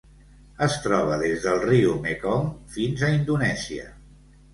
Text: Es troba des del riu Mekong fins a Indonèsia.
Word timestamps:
Es 0.67 0.77
troba 0.85 1.17
des 1.23 1.43
del 1.43 1.59
riu 1.65 1.91
Mekong 2.05 2.47
fins 2.77 3.05
a 3.05 3.11
Indonèsia. 3.19 3.87